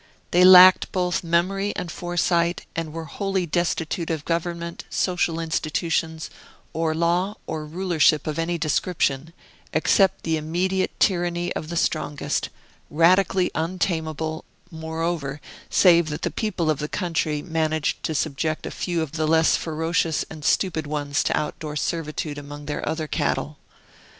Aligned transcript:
They 0.31 0.43
lacked 0.43 0.91
both 0.91 1.23
memory 1.23 1.75
and 1.75 1.91
foresight, 1.91 2.65
and 2.75 2.91
were 2.91 3.05
wholly 3.05 3.45
destitute 3.45 4.09
of 4.09 4.25
government, 4.25 4.83
social 4.89 5.39
institutions, 5.39 6.31
or 6.73 6.95
law 6.95 7.35
or 7.45 7.67
rulership 7.67 8.25
of 8.25 8.39
any 8.39 8.57
description, 8.57 9.31
except 9.73 10.23
the 10.23 10.37
immediate 10.37 10.99
tyranny 10.99 11.53
of 11.53 11.69
the 11.69 11.77
strongest; 11.77 12.49
radically 12.89 13.51
untamable, 13.53 14.43
moreover, 14.71 15.39
save 15.69 16.09
that 16.09 16.23
the 16.23 16.31
people 16.31 16.71
of 16.71 16.79
the 16.79 16.89
country 16.89 17.43
managed 17.43 18.01
to 18.01 18.15
subject 18.15 18.65
a 18.65 18.71
few 18.71 19.03
of 19.03 19.11
the 19.11 19.27
less 19.27 19.55
ferocious 19.55 20.25
and 20.31 20.43
stupid 20.43 20.87
ones 20.87 21.23
to 21.25 21.37
outdoor 21.39 21.75
servitude 21.75 22.39
among 22.39 22.65
their 22.65 22.83
other 22.89 23.05
cattle. 23.05 23.59